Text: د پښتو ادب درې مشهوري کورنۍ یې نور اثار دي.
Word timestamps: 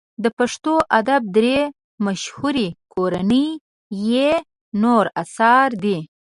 د 0.23 0.25
پښتو 0.37 0.73
ادب 0.99 1.21
درې 1.37 1.57
مشهوري 2.05 2.67
کورنۍ 2.93 3.47
یې 4.09 4.31
نور 4.83 5.05
اثار 5.23 5.69
دي. 5.83 5.97